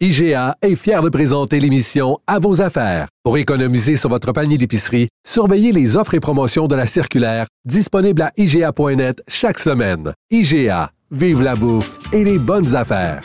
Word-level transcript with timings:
IGA 0.00 0.56
est 0.60 0.74
fier 0.74 1.02
de 1.02 1.08
présenter 1.08 1.60
l'émission 1.60 2.18
À 2.26 2.40
vos 2.40 2.60
affaires. 2.60 3.06
Pour 3.22 3.38
économiser 3.38 3.96
sur 3.96 4.10
votre 4.10 4.32
panier 4.32 4.58
d'épicerie, 4.58 5.08
surveillez 5.24 5.70
les 5.70 5.96
offres 5.96 6.14
et 6.14 6.20
promotions 6.20 6.66
de 6.66 6.74
la 6.74 6.88
circulaire 6.88 7.46
disponible 7.64 8.22
à 8.22 8.32
IGA.net 8.36 9.22
chaque 9.28 9.60
semaine. 9.60 10.12
IGA, 10.32 10.90
vive 11.12 11.42
la 11.42 11.54
bouffe 11.54 11.96
et 12.12 12.24
les 12.24 12.38
bonnes 12.38 12.74
affaires. 12.74 13.22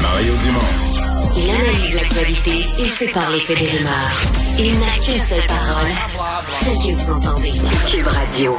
Mario 0.00 0.32
Dumont. 0.42 1.34
Il 1.36 1.50
analyse 1.50 1.94
l'actualité 1.94 2.82
et 2.82 2.86
sépare 2.86 3.30
les 3.30 3.40
faits 3.40 3.58
des 3.58 3.76
rumeurs. 3.76 4.22
Il 4.58 4.78
n'a 4.78 5.04
qu'une 5.04 5.20
seule 5.20 5.46
parole, 5.46 6.44
celle 6.50 6.78
que 6.78 6.96
vous 6.96 7.12
entendez. 7.12 7.52
Cube 7.90 8.06
Radio. 8.06 8.56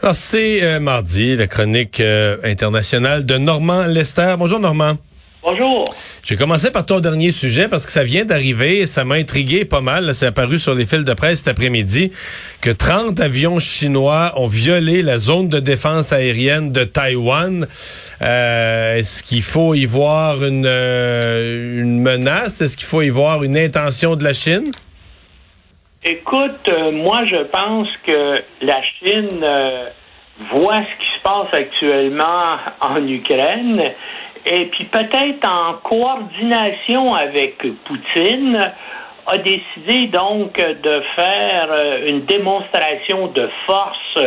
Alors, 0.00 0.14
c'est 0.14 0.62
euh, 0.62 0.78
mardi, 0.78 1.34
la 1.34 1.48
chronique 1.48 1.98
euh, 2.00 2.36
internationale 2.44 3.26
de 3.26 3.36
Normand 3.36 3.84
Lester. 3.84 4.36
Bonjour, 4.38 4.60
Normand. 4.60 4.96
Bonjour. 5.42 5.92
J'ai 6.24 6.36
commencé 6.36 6.70
par 6.70 6.84
ton 6.86 7.00
dernier 7.00 7.32
sujet 7.32 7.68
parce 7.68 7.84
que 7.86 7.90
ça 7.90 8.04
vient 8.04 8.24
d'arriver 8.24 8.80
et 8.80 8.86
ça 8.86 9.04
m'a 9.04 9.16
intrigué 9.16 9.64
pas 9.64 9.80
mal. 9.80 10.14
C'est 10.14 10.26
apparu 10.26 10.58
sur 10.58 10.74
les 10.74 10.84
fils 10.84 11.04
de 11.04 11.14
presse 11.14 11.38
cet 11.38 11.48
après-midi 11.48 12.12
que 12.60 12.70
30 12.70 13.18
avions 13.18 13.58
chinois 13.58 14.32
ont 14.36 14.46
violé 14.46 15.02
la 15.02 15.18
zone 15.18 15.48
de 15.48 15.58
défense 15.58 16.12
aérienne 16.12 16.70
de 16.70 16.84
Taïwan. 16.84 17.66
Euh, 18.22 18.96
Est-ce 18.96 19.22
qu'il 19.22 19.42
faut 19.42 19.74
y 19.74 19.84
voir 19.84 20.44
une, 20.44 20.66
euh, 20.66 21.80
une 21.80 22.02
menace? 22.02 22.60
Est-ce 22.60 22.76
qu'il 22.76 22.86
faut 22.86 23.02
y 23.02 23.08
voir 23.08 23.42
une 23.42 23.56
intention 23.56 24.14
de 24.14 24.22
la 24.24 24.32
Chine? 24.32 24.70
Écoute, 26.04 26.68
euh, 26.68 26.92
moi, 26.92 27.24
je 27.26 27.42
pense 27.44 27.88
que 28.06 28.36
la 28.60 28.80
Chine 28.82 29.42
euh, 29.42 29.88
voit 30.52 30.74
ce 30.74 30.78
qui 30.80 31.16
se 31.16 31.22
passe 31.24 31.52
actuellement 31.52 32.56
en 32.80 33.04
Ukraine 33.04 33.82
et 34.46 34.66
puis 34.66 34.84
peut-être 34.84 35.48
en 35.48 35.74
coordination 35.82 37.14
avec 37.14 37.58
Poutine 37.84 38.60
a 39.26 39.38
décidé 39.38 40.06
donc 40.06 40.56
de 40.56 41.02
faire 41.16 41.68
euh, 41.70 42.06
une 42.08 42.24
démonstration 42.26 43.26
de 43.26 43.50
force 43.66 44.18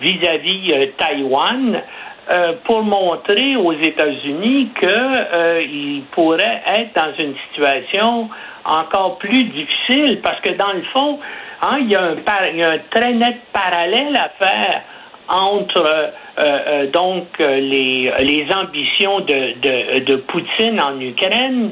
vis-à-vis 0.00 0.72
euh, 0.72 0.86
Taïwan 0.98 1.82
euh, 2.30 2.52
pour 2.64 2.82
montrer 2.82 3.56
aux 3.56 3.72
États-Unis 3.72 4.70
qu'ils 4.78 6.02
pourraient 6.12 6.62
être 6.66 6.94
dans 6.94 7.12
une 7.18 7.34
situation 7.48 8.28
encore 8.64 9.18
plus 9.18 9.44
difficile 9.44 10.20
parce 10.22 10.40
que 10.40 10.50
dans 10.50 10.72
le 10.72 10.82
fond, 10.94 11.18
hein, 11.62 11.78
il, 11.80 11.90
y 11.90 11.96
a 11.96 12.02
un 12.02 12.16
par- 12.16 12.42
un 12.42 12.78
très 12.90 13.12
net 13.14 13.38
parallèle 13.52 14.16
à 14.16 14.30
faire 14.44 14.82
entre 15.28 15.84
euh, 15.84 16.10
euh, 16.38 16.90
donc 16.90 17.26
euh, 17.40 17.56
les, 17.60 18.12
les 18.20 18.46
ambitions 18.54 19.20
de, 19.20 19.98
de, 20.00 20.16
Poutine 20.16 20.80
en 20.80 21.00
Ukraine 21.00 21.70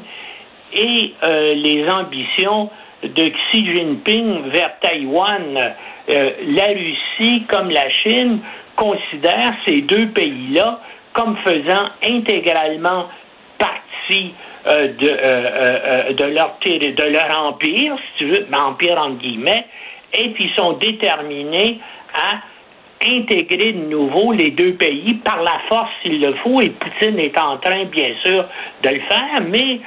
et 0.72 1.14
euh, 1.26 1.54
les 1.54 1.88
ambitions 1.88 2.70
de 3.02 3.22
Xi 3.22 3.66
Jinping 3.66 4.50
vers 4.50 4.78
Taïwan. 4.80 5.56
Euh, 6.08 6.30
la 6.48 6.66
Russie 6.66 7.44
comme 7.48 7.70
la 7.70 7.88
Chine 8.02 8.40
considèrent 8.80 9.54
ces 9.66 9.82
deux 9.82 10.08
pays-là 10.08 10.80
comme 11.12 11.36
faisant 11.44 11.90
intégralement 12.02 13.08
partie 13.58 14.32
euh, 14.66 14.88
de, 14.88 15.08
euh, 15.08 16.08
euh, 16.08 16.12
de, 16.14 16.24
leur, 16.24 17.46
empire, 17.46 17.96
si 17.96 18.18
tu 18.18 18.30
veux, 18.30 18.46
mais 18.50 18.58
empire 18.58 18.98
entre 18.98 19.18
guillemets, 19.18 19.66
et 20.14 20.30
puis 20.30 20.50
sont 20.56 20.72
déterminés 20.74 21.78
à 22.14 22.38
intégrer 23.06 23.72
de 23.72 23.88
nouveau 23.88 24.32
les 24.32 24.50
deux 24.50 24.74
pays 24.74 25.14
par 25.24 25.42
la 25.42 25.60
force 25.68 25.90
s'il 26.02 26.20
le 26.20 26.34
faut, 26.36 26.60
et 26.60 26.70
Poutine 26.70 27.18
est 27.18 27.38
en 27.38 27.58
train, 27.58 27.84
bien 27.84 28.14
sûr, 28.24 28.44
de 28.82 28.88
le 28.88 29.00
faire, 29.00 29.40
mais 29.48 29.80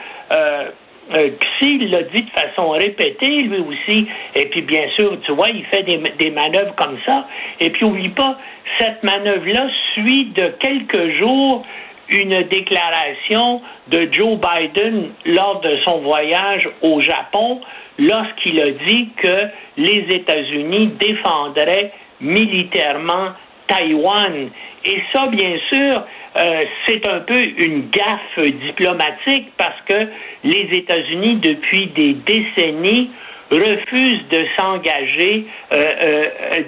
euh, 1.13 1.29
Xi 1.59 1.77
l'a 1.87 2.03
dit 2.03 2.23
de 2.23 2.29
façon 2.29 2.69
répétée, 2.69 3.43
lui 3.43 3.59
aussi, 3.59 4.07
et 4.35 4.45
puis 4.47 4.61
bien 4.61 4.87
sûr, 4.95 5.17
tu 5.25 5.31
vois, 5.33 5.49
il 5.49 5.65
fait 5.65 5.83
des, 5.83 5.97
des 6.17 6.31
manœuvres 6.31 6.75
comme 6.75 6.97
ça, 7.05 7.27
et 7.59 7.69
puis 7.69 7.85
oublie 7.85 8.09
pas, 8.09 8.37
cette 8.79 9.03
manœuvre-là 9.03 9.67
suit 9.93 10.25
de 10.35 10.53
quelques 10.59 11.19
jours 11.19 11.65
une 12.09 12.43
déclaration 12.43 13.61
de 13.87 14.09
Joe 14.11 14.37
Biden 14.37 15.11
lors 15.25 15.61
de 15.61 15.77
son 15.85 15.99
voyage 15.99 16.69
au 16.81 17.01
Japon, 17.01 17.61
lorsqu'il 17.97 18.61
a 18.61 18.71
dit 18.71 19.09
que 19.17 19.47
les 19.77 20.05
États-Unis 20.09 20.93
défendraient 20.99 21.91
militairement 22.21 23.31
Taïwan. 23.67 24.49
Et 24.85 25.01
ça, 25.13 25.27
bien 25.27 25.57
sûr, 25.71 26.03
euh, 26.37 26.61
c'est 26.85 27.07
un 27.07 27.19
peu 27.19 27.39
une 27.39 27.89
gaffe 27.89 28.39
diplomatique 28.65 29.51
parce 29.57 29.79
que 29.87 30.07
les 30.43 30.69
États-Unis, 30.71 31.37
depuis 31.37 31.87
des 31.87 32.13
décennies, 32.13 33.09
refusent 33.51 34.27
de 34.29 34.45
s'engager 34.57 35.45
euh, 35.73 35.75
euh, 35.75 36.23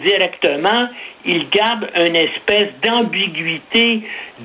directement. 0.06 0.88
Ils 1.26 1.50
gardent 1.50 1.90
une 1.96 2.16
espèce 2.16 2.70
d'ambiguïté 2.84 4.02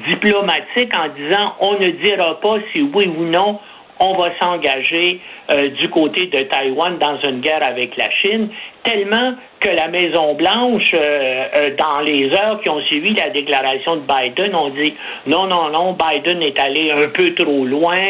diplomatique 0.09 0.97
en 0.97 1.09
disant 1.09 1.55
on 1.61 1.75
ne 1.75 1.91
dira 2.03 2.41
pas 2.41 2.57
si 2.73 2.83
oui 2.83 3.11
ou 3.17 3.25
non 3.25 3.59
on 4.01 4.15
va 4.15 4.31
s'engager 4.39 5.21
euh, 5.51 5.69
du 5.69 5.89
côté 5.91 6.27
de 6.27 6.41
Taïwan 6.41 6.99
dans 6.99 7.21
une 7.21 7.41
guerre 7.41 7.63
avec 7.63 7.97
la 7.97 8.11
Chine, 8.11 8.49
tellement 8.83 9.35
que 9.61 9.69
la 9.69 9.89
Maison 9.89 10.35
Blanche, 10.35 10.95
euh, 10.95 11.45
euh, 11.55 11.77
dans 11.77 12.01
les 12.01 12.31
heures 12.35 12.61
qui 12.63 12.71
ont 12.71 12.81
suivi 12.81 13.13
la 13.15 13.29
déclaration 13.29 13.97
de 13.97 14.03
Biden, 14.03 14.55
ont 14.55 14.71
dit 14.71 14.95
non, 15.27 15.47
non, 15.47 15.69
non, 15.69 15.93
Biden 15.93 16.43
est 16.43 16.59
allé 16.59 16.91
un 16.91 17.09
peu 17.09 17.35
trop 17.35 17.67
loin, 17.67 18.01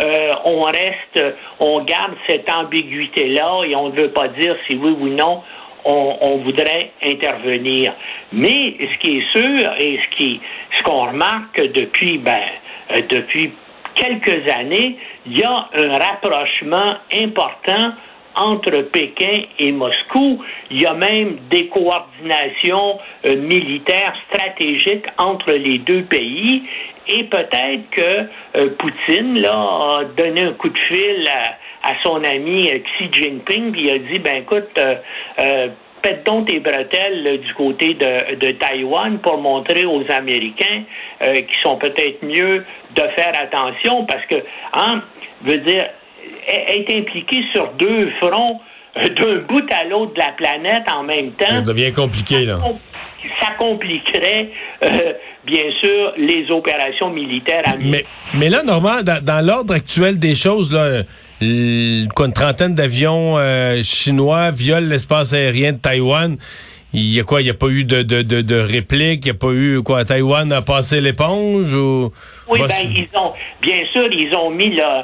euh, 0.00 0.32
on 0.46 0.62
reste, 0.62 1.22
on 1.60 1.82
garde 1.82 2.14
cette 2.26 2.50
ambiguïté-là 2.50 3.60
et 3.66 3.76
on 3.76 3.90
ne 3.90 4.00
veut 4.00 4.10
pas 4.10 4.28
dire 4.28 4.56
si 4.66 4.76
oui 4.76 4.96
ou 4.98 5.08
non 5.08 5.42
on, 5.84 6.16
on 6.20 6.36
voudrait 6.38 6.90
intervenir. 7.02 7.92
Mais 8.32 8.74
ce 8.78 8.98
qui 8.98 9.18
est 9.18 9.32
sûr 9.32 9.74
et 9.78 10.00
ce 10.02 10.16
qui 10.16 10.40
ce 10.78 10.82
qu'on 10.82 11.06
remarque 11.06 11.60
depuis 11.60 12.18
ben 12.18 12.42
euh, 12.94 13.00
depuis 13.08 13.52
quelques 13.96 14.48
années, 14.52 14.96
il 15.26 15.38
y 15.38 15.42
a 15.42 15.68
un 15.74 15.98
rapprochement 15.98 16.98
important 17.12 17.92
entre 18.36 18.82
Pékin 18.92 19.44
et 19.58 19.72
Moscou. 19.72 20.44
Il 20.70 20.82
y 20.82 20.86
a 20.86 20.94
même 20.94 21.38
des 21.50 21.68
coordinations 21.68 22.98
euh, 23.26 23.36
militaires 23.36 24.14
stratégiques 24.28 25.06
entre 25.18 25.52
les 25.52 25.78
deux 25.78 26.02
pays. 26.02 26.62
Et 27.08 27.24
peut-être 27.24 27.90
que 27.90 28.28
euh, 28.56 28.70
Poutine 28.78 29.40
là, 29.40 29.98
a 30.00 30.04
donné 30.16 30.42
un 30.42 30.52
coup 30.52 30.68
de 30.68 30.78
fil 30.78 31.28
à, 31.28 31.88
à 31.88 31.94
son 32.02 32.22
ami 32.24 32.70
euh, 32.70 32.78
Xi 32.78 33.08
Jinping, 33.12 33.72
puis 33.72 33.84
il 33.84 33.90
a 33.90 33.98
dit, 33.98 34.18
ben 34.18 34.36
écoute, 34.38 34.78
euh, 34.78 35.68
pète 36.06 36.24
donc 36.24 36.48
tes 36.48 36.60
bretelles 36.60 37.40
du 37.40 37.54
côté 37.54 37.94
de, 37.94 38.36
de 38.36 38.52
Taïwan 38.52 39.18
pour 39.18 39.38
montrer 39.38 39.84
aux 39.84 40.04
Américains 40.08 40.84
euh, 41.22 41.34
qui 41.34 41.54
sont 41.62 41.76
peut-être 41.76 42.22
mieux 42.22 42.64
de 42.94 43.02
faire 43.16 43.32
attention 43.40 44.04
parce 44.06 44.24
que, 44.26 44.36
hein, 44.72 45.02
veut 45.44 45.58
dire, 45.58 45.86
être 46.48 46.94
impliqué 46.94 47.42
sur 47.52 47.72
deux 47.72 48.10
fronts, 48.20 48.60
euh, 48.96 49.08
d'un 49.08 49.38
bout 49.48 49.66
à 49.72 49.84
l'autre 49.84 50.14
de 50.14 50.20
la 50.20 50.32
planète 50.32 50.84
en 50.94 51.02
même 51.02 51.32
temps. 51.32 51.46
Ça 51.46 51.60
devient 51.62 51.92
compliqué, 51.92 52.44
là. 52.44 52.58
Ça 53.40 53.50
compliquerait, 53.58 54.50
euh, 54.84 55.12
bien 55.44 55.64
sûr, 55.80 56.12
les 56.16 56.48
opérations 56.52 57.10
militaires 57.10 57.64
américaines. 57.66 58.04
Mais, 58.32 58.38
mais 58.38 58.48
là, 58.48 58.62
Normand, 58.62 59.02
dans, 59.02 59.22
dans 59.24 59.44
l'ordre 59.44 59.74
actuel 59.74 60.20
des 60.20 60.36
choses, 60.36 60.72
là, 60.72 61.02
quoi, 61.38 62.26
une 62.26 62.32
trentaine 62.32 62.74
d'avions 62.74 63.38
euh, 63.38 63.82
chinois 63.82 64.50
violent 64.50 64.86
l'espace 64.88 65.32
aérien 65.32 65.72
de 65.72 65.78
Taïwan. 65.78 66.36
Il 66.92 67.12
y 67.12 67.20
a 67.20 67.24
quoi? 67.24 67.42
Il 67.42 67.44
n'y 67.44 67.50
a 67.50 67.54
pas 67.54 67.66
eu 67.66 67.84
de, 67.84 68.02
de, 68.02 68.22
de, 68.22 68.40
de 68.40 68.54
réplique? 68.58 69.26
Il 69.26 69.30
n'y 69.32 69.36
a 69.36 69.38
pas 69.38 69.52
eu 69.52 69.82
quoi? 69.82 70.04
Taïwan 70.04 70.50
a 70.52 70.62
passé 70.62 71.02
l'éponge 71.02 71.74
ou. 71.74 72.10
Oui, 72.48 72.60
ben, 72.60 72.74
ils 72.84 73.08
ont, 73.18 73.32
bien 73.60 73.80
sûr, 73.92 74.08
ils 74.10 74.34
ont 74.34 74.50
mis 74.50 74.80
euh, 74.80 75.02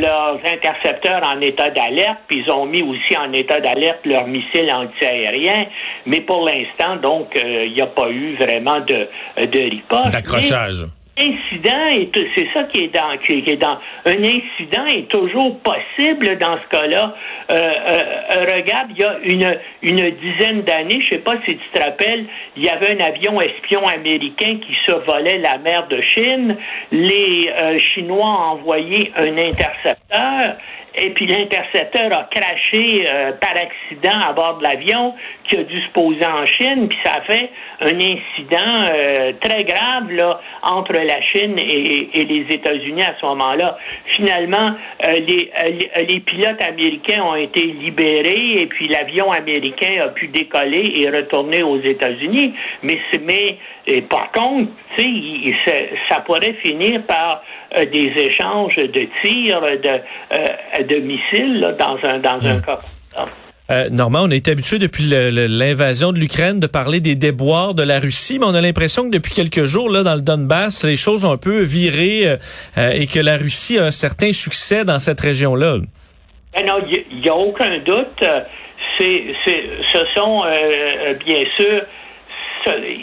leurs 0.00 0.38
intercepteurs 0.44 1.22
en 1.24 1.40
état 1.40 1.70
d'alerte, 1.70 2.18
puis 2.28 2.44
ils 2.46 2.52
ont 2.52 2.66
mis 2.66 2.82
aussi 2.82 3.16
en 3.16 3.32
état 3.32 3.58
d'alerte 3.58 4.00
leurs 4.04 4.28
missiles 4.28 4.70
antiaériens, 4.70 5.66
mais 6.06 6.20
pour 6.20 6.46
l'instant, 6.46 6.96
donc, 7.02 7.34
euh, 7.36 7.64
il 7.66 7.72
n'y 7.72 7.80
a 7.80 7.86
pas 7.86 8.10
eu 8.10 8.36
vraiment 8.36 8.80
de, 8.80 9.08
de 9.44 9.70
riposte. 9.70 10.12
D'accrochage. 10.12 10.84
C'est 11.64 12.48
ça 12.52 12.64
qui 12.64 12.84
est 12.84 13.56
dans 13.56 13.78
un 14.06 14.22
incident 14.22 14.86
est 14.86 15.08
toujours 15.08 15.58
possible 15.60 16.38
dans 16.38 16.58
ce 16.58 16.68
cas-là. 16.76 17.14
Euh, 17.50 17.54
euh, 17.54 18.56
regarde, 18.56 18.90
il 18.90 18.98
y 18.98 19.04
a 19.04 19.18
une 19.22 19.58
une 19.82 20.10
dizaine 20.10 20.62
d'années, 20.62 21.00
je 21.02 21.16
sais 21.16 21.22
pas 21.22 21.36
si 21.44 21.56
tu 21.56 21.68
te 21.72 21.82
rappelles, 21.82 22.26
il 22.56 22.64
y 22.64 22.68
avait 22.68 23.00
un 23.00 23.06
avion 23.06 23.40
espion 23.40 23.86
américain 23.86 24.58
qui 24.58 24.74
survolait 24.84 25.38
la 25.38 25.58
mer 25.58 25.86
de 25.88 26.00
Chine. 26.02 26.56
Les 26.92 27.50
euh, 27.60 27.78
Chinois 27.78 28.26
ont 28.26 28.58
envoyé 28.58 29.12
un 29.16 29.36
intercepteur 29.38 30.56
et 30.96 31.10
puis 31.10 31.26
l'intercepteur 31.26 32.16
a 32.16 32.28
craché 32.30 33.06
euh, 33.10 33.32
par 33.32 33.50
accident 33.50 34.18
à 34.28 34.32
bord 34.32 34.58
de 34.58 34.62
l'avion 34.62 35.14
qui 35.48 35.56
a 35.56 35.62
dû 35.64 35.80
se 35.80 35.90
poser 35.90 36.24
en 36.24 36.46
Chine, 36.46 36.88
puis 36.88 36.98
ça 37.04 37.14
a 37.14 37.20
fait 37.22 37.50
un 37.80 37.96
incident 37.96 38.80
euh, 38.90 39.32
très 39.40 39.64
grave 39.64 40.10
là, 40.10 40.40
entre 40.62 40.92
la 40.92 41.20
Chine 41.22 41.58
et, 41.58 42.24
les 42.24 42.46
États-Unis 42.54 43.02
à 43.02 43.14
ce 43.20 43.26
moment-là. 43.26 43.76
Finalement, 44.16 44.74
euh, 45.06 45.20
les, 45.26 45.50
les, 46.08 46.20
pilotes 46.20 46.62
américains 46.62 47.22
ont 47.22 47.34
été 47.34 47.60
libérés 47.60 48.60
et 48.60 48.66
puis 48.66 48.88
l'avion 48.88 49.32
américain 49.32 50.04
a 50.04 50.08
pu 50.08 50.28
décoller 50.28 50.94
et 50.96 51.10
retourner 51.10 51.62
aux 51.62 51.80
États-Unis. 51.80 52.54
Mais, 52.82 52.98
mais 53.22 53.58
et 53.86 54.00
par 54.02 54.32
contre, 54.32 54.70
ça 56.08 56.20
pourrait 56.20 56.54
finir 56.62 57.02
par 57.06 57.42
euh, 57.76 57.84
des 57.86 58.12
échanges 58.16 58.76
de 58.76 59.08
tirs 59.22 59.60
de, 59.60 60.00
euh, 60.92 61.60
là, 61.60 61.72
dans 61.72 61.98
un 62.02 62.18
dans 62.18 62.46
un 62.46 62.58
hmm. 62.58 62.62
cas. 62.62 62.80
Euh, 63.70 63.88
Normand, 63.90 64.24
on 64.24 64.30
est 64.30 64.46
habitué 64.48 64.78
depuis 64.78 65.04
l'invasion 65.04 66.12
de 66.12 66.18
l'Ukraine 66.18 66.60
de 66.60 66.66
parler 66.66 67.00
des 67.00 67.14
déboires 67.14 67.72
de 67.72 67.82
la 67.82 67.98
Russie, 67.98 68.38
mais 68.38 68.44
on 68.44 68.54
a 68.54 68.60
l'impression 68.60 69.04
que 69.04 69.10
depuis 69.10 69.32
quelques 69.32 69.64
jours, 69.64 69.88
là, 69.88 70.02
dans 70.02 70.14
le 70.14 70.20
Donbass, 70.20 70.84
les 70.84 70.96
choses 70.96 71.24
ont 71.24 71.32
un 71.32 71.38
peu 71.38 71.60
viré 71.60 72.36
euh, 72.76 72.90
et 72.92 73.06
que 73.06 73.20
la 73.20 73.38
Russie 73.38 73.78
a 73.78 73.84
un 73.84 73.90
certain 73.90 74.32
succès 74.32 74.84
dans 74.84 74.98
cette 74.98 75.20
région-là. 75.20 75.78
Ben 76.54 76.66
non, 76.66 76.74
il 76.86 77.20
n'y 77.20 77.28
a, 77.28 77.34
aucun 77.34 77.78
doute. 77.78 78.22
C'est, 78.98 79.34
ce 79.46 79.98
sont, 80.14 80.42
bien 81.24 81.42
sûr, 81.56 81.82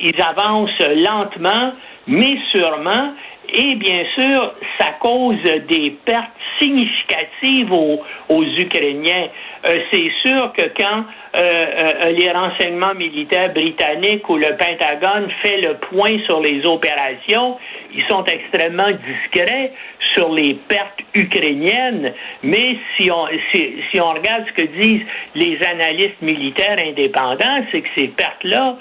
ils 0.03 0.21
avancent 0.21 0.79
lentement, 0.79 1.73
mais 2.07 2.37
sûrement, 2.51 3.13
et 3.53 3.75
bien 3.75 4.03
sûr, 4.17 4.53
ça 4.79 4.91
cause 4.99 5.41
des 5.67 5.91
pertes 6.05 6.31
significatives 6.59 7.71
aux, 7.71 8.43
Ukrainiens. 8.57 9.27
Euh, 9.67 9.79
c'est 9.91 10.11
sûr 10.23 10.53
que 10.53 10.63
quand 10.77 11.05
euh, 11.35 11.39
euh, 11.39 12.11
les 12.11 12.31
renseignements 12.31 12.93
militaires 12.93 13.53
britanniques 13.53 14.27
ou 14.29 14.37
le 14.37 14.55
Pentagone 14.57 15.29
fait 15.43 15.61
le 15.61 15.75
point 15.75 16.17
sur 16.25 16.39
les 16.39 16.65
opérations, 16.65 17.57
ils 17.93 18.03
sont 18.07 18.23
extrêmement 18.25 18.89
discrets 18.91 19.71
sur 20.13 20.31
les 20.33 20.55
pertes 20.67 20.99
ukrainiennes, 21.13 22.13
mais 22.43 22.77
si 22.97 23.09
on, 23.11 23.23
regarde 23.23 24.45
ce 24.47 24.61
que 24.61 24.67
disent 24.81 25.05
les 25.35 25.57
analystes 25.63 26.21
militaires 26.21 26.77
indépendants, 26.85 27.65
c'est 27.71 27.81
que 27.81 27.87
ces 27.95 28.07
pertes-là 28.07 28.77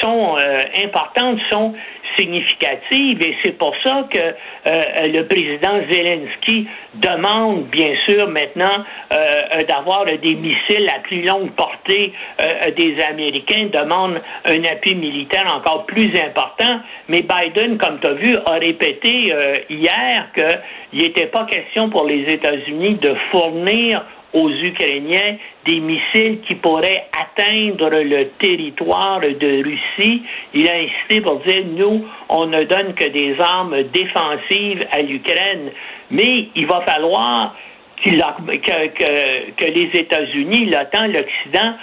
sont 0.00 0.36
importantes, 0.82 1.38
sont 1.50 1.74
significative 2.20 3.22
et 3.22 3.36
c'est 3.42 3.56
pour 3.56 3.74
ça 3.82 4.06
que 4.10 4.18
euh, 4.18 5.06
le 5.06 5.26
président 5.26 5.80
Zelensky 5.90 6.68
demande 6.94 7.64
bien 7.70 7.94
sûr 8.06 8.28
maintenant 8.28 8.84
euh, 9.12 9.62
d'avoir 9.68 10.04
des 10.04 10.34
missiles 10.34 10.88
à 10.94 11.00
plus 11.00 11.22
longue 11.22 11.50
portée 11.52 12.12
euh, 12.40 12.70
des 12.76 12.96
Américains, 13.02 13.68
demande 13.72 14.20
un 14.44 14.64
appui 14.64 14.94
militaire 14.94 15.52
encore 15.54 15.86
plus 15.86 16.10
important, 16.18 16.80
mais 17.08 17.22
Biden, 17.22 17.78
comme 17.78 17.98
tu 18.00 18.08
as 18.08 18.14
vu, 18.14 18.36
a 18.46 18.52
répété 18.52 19.32
hier 19.70 20.26
qu'il 20.34 21.00
n'était 21.00 21.26
pas 21.26 21.44
question 21.44 21.88
pour 21.90 22.04
les 22.04 22.22
États-Unis 22.32 22.96
de 22.96 23.14
fournir 23.30 24.04
aux 24.32 24.50
Ukrainiens 24.50 25.36
des 25.66 25.80
missiles 25.80 26.40
qui 26.46 26.54
pourraient 26.56 27.08
atteindre 27.12 27.90
le 27.90 28.28
territoire 28.38 29.20
de 29.20 29.62
Russie. 29.62 30.22
Il 30.54 30.68
a 30.68 30.74
insisté 30.74 31.20
pour 31.20 31.40
dire, 31.40 31.64
nous, 31.66 32.06
on 32.28 32.46
ne 32.46 32.64
donne 32.64 32.94
que 32.94 33.08
des 33.08 33.36
armes 33.40 33.82
défensives 33.84 34.86
à 34.92 35.02
l'Ukraine, 35.02 35.70
mais 36.10 36.48
il 36.54 36.66
va 36.66 36.82
falloir 36.82 37.56
que, 38.04 39.64
les 39.64 40.00
États-Unis, 40.00 40.66
l'OTAN, 40.66 41.08
l'Occident 41.08 41.74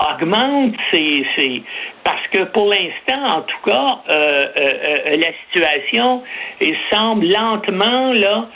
augmentent 0.00 0.76
ces, 0.92 1.62
parce 2.04 2.26
que 2.32 2.44
pour 2.44 2.70
l'instant, 2.70 3.38
en 3.38 3.42
tout 3.42 3.70
cas, 3.70 3.98
euh, 4.08 4.46
euh, 4.56 4.74
euh, 5.08 5.16
la 5.16 5.32
situation 5.44 6.22
semble 6.90 7.26
lentement 7.26 8.12
là 8.14 8.48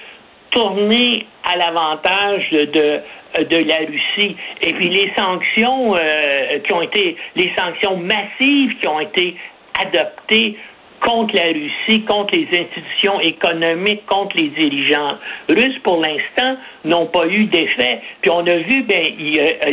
tourner 0.55 1.27
à 1.45 1.57
l'avantage 1.57 2.51
de 2.51 3.03
de 3.39 3.57
la 3.57 3.79
Russie. 3.79 4.37
Et 4.63 4.73
puis 4.75 4.89
les 4.89 5.13
sanctions 5.17 5.97
euh, 5.97 6.61
qui 6.61 6.73
ont 6.73 6.83
été, 6.83 7.17
les 7.35 7.53
sanctions 7.57 7.97
massives 7.97 8.79
qui 8.81 8.89
ont 8.89 9.01
été 9.01 9.37
adoptées 9.81 10.57
contre 11.05 11.37
la 11.37 11.53
Russie, 11.53 12.03
contre 12.05 12.35
les 12.35 12.49
institutions 12.49 13.21
économiques, 13.21 14.07
contre 14.07 14.37
les 14.37 14.49
dirigeants 14.49 15.19
russes, 15.51 15.79
pour 15.83 16.01
l'instant, 16.01 16.57
n'ont 16.85 17.07
pas 17.07 17.27
eu 17.27 17.45
d'effet. 17.45 18.01
Puis 18.23 18.31
on 18.31 18.47
a 18.47 18.57
vu, 18.57 18.83
ben, 18.85 19.05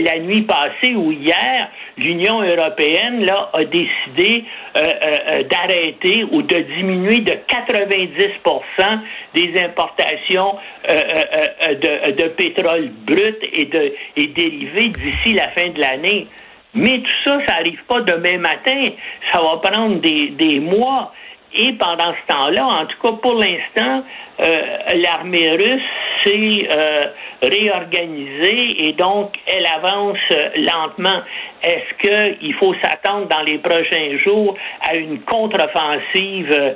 la 0.03 0.19
nuit 0.19 0.41
passée 0.41 0.93
ou 0.93 1.11
hier, 1.11 1.69
l'Union 1.97 2.41
européenne 2.41 3.23
là 3.25 3.49
a 3.53 3.63
décidé 3.63 4.43
euh, 4.75 4.81
euh, 4.81 5.17
euh, 5.27 5.43
d'arrêter 5.43 6.25
ou 6.31 6.41
de 6.41 6.57
diminuer 6.75 7.19
de 7.19 7.31
90% 7.31 8.99
des 9.33 9.63
importations 9.63 10.55
de, 10.87 12.11
de, 12.11 12.27
pétrole 12.29 12.91
brut 13.05 13.37
et 13.53 13.65
de 13.65 13.93
et 14.17 14.27
dérivé 14.27 14.89
d'ici 14.89 15.33
la 15.33 15.47
fin 15.49 15.69
de 15.69 15.79
l'année. 15.79 16.27
Mais 16.73 16.99
tout 16.99 17.11
ça, 17.25 17.39
ça 17.45 17.53
n'arrive 17.55 17.83
pas 17.87 18.01
demain 18.01 18.37
matin. 18.37 18.83
Ça 19.31 19.41
va 19.41 19.57
prendre 19.57 19.99
des, 19.99 20.59
mois. 20.59 21.13
Et 21.53 21.73
pendant 21.73 22.13
ce 22.13 22.33
temps-là, 22.33 22.65
en 22.65 22.85
tout 22.85 22.97
cas 23.03 23.11
pour 23.21 23.33
l'instant, 23.33 24.05
euh, 24.39 24.61
l'armée 24.95 25.51
russe 25.51 25.81
s'est 26.23 26.59
euh, 26.71 27.01
réorganisée 27.43 28.87
et 28.87 28.93
donc 28.93 29.33
elle 29.45 29.65
avance 29.65 30.17
euh, 30.31 30.49
lentement. 30.55 31.21
Est-ce 31.61 32.39
qu'il 32.39 32.53
faut 32.53 32.73
s'attendre 32.81 33.27
dans 33.27 33.41
les 33.41 33.57
prochains 33.57 34.17
jours 34.23 34.55
à 34.89 34.95
une 34.95 35.19
contre-offensive 35.23 36.75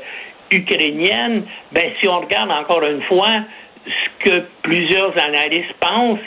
ukrainienne? 0.51 1.43
Ben, 1.71 1.91
si 2.01 2.09
on 2.09 2.19
regarde 2.19 2.51
encore 2.51 2.83
une 2.83 3.03
fois 3.03 3.31
ce 3.85 4.29
que 4.29 4.45
plusieurs 4.61 5.13
analystes 5.23 5.73
pensent, 5.79 6.19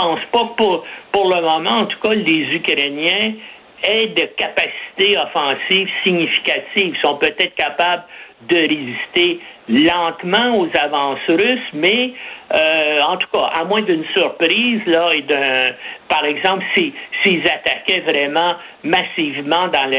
pensent 0.00 0.30
pas 0.32 0.50
pour, 0.56 0.84
pour 1.12 1.28
le 1.28 1.40
moment, 1.42 1.82
en 1.82 1.86
tout 1.86 1.98
cas, 2.00 2.14
les 2.14 2.54
Ukrainiens 2.54 3.34
aient 3.82 4.08
de 4.08 4.22
capacités 4.36 5.18
offensives 5.18 5.88
significatives, 6.04 6.96
sont 7.02 7.16
peut-être 7.16 7.54
capables 7.54 8.04
de 8.48 8.56
résister 8.56 9.40
lentement 9.68 10.58
aux 10.58 10.68
avances 10.78 11.18
russes, 11.28 11.70
mais 11.74 12.12
euh, 12.54 12.98
en 13.06 13.16
tout 13.18 13.28
cas, 13.32 13.50
à 13.54 13.64
moins 13.64 13.82
d'une 13.82 14.04
surprise, 14.16 14.80
là, 14.86 15.10
et 15.12 15.22
d'un, 15.22 15.72
par 16.08 16.24
exemple, 16.24 16.64
s'ils 16.74 17.46
attaquaient 17.46 18.00
vraiment 18.00 18.54
massivement 18.82 19.68
dans, 19.68 19.90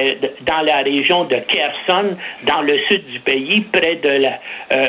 dans 0.41 0.61
la 0.61 0.77
région 0.77 1.25
de 1.25 1.35
Kherson, 1.35 2.17
dans 2.43 2.61
le 2.61 2.77
sud 2.89 3.05
du 3.05 3.19
pays, 3.19 3.61
près 3.71 3.95
de 3.97 4.09
la, 4.09 4.39
euh, 4.73 4.87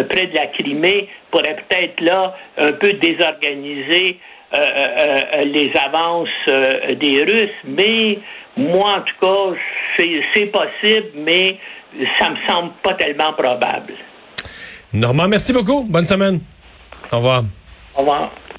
euh, 0.00 0.04
près 0.04 0.26
de 0.26 0.34
la 0.34 0.48
Crimée, 0.48 1.08
pourrait 1.30 1.56
peut-être 1.68 2.00
là 2.00 2.36
un 2.58 2.72
peu 2.72 2.92
désorganiser 2.94 4.18
les 4.52 5.72
avances 5.84 6.28
des 6.46 7.24
Russes, 7.24 7.50
mais 7.64 8.18
moi, 8.56 8.96
en 8.96 9.00
tout 9.02 9.14
cas, 9.20 9.58
c'est 10.34 10.46
possible, 10.46 11.08
mais 11.14 11.58
ça 12.18 12.30
me 12.30 12.36
semble 12.46 12.72
pas 12.82 12.94
tellement 12.94 13.32
probable. 13.32 13.94
Normand, 14.92 15.28
merci 15.28 15.52
beaucoup. 15.52 15.84
Bonne 15.88 16.06
semaine. 16.06 16.40
Au 17.12 17.16
revoir. 17.16 17.42
Au 17.94 18.00
revoir. 18.00 18.30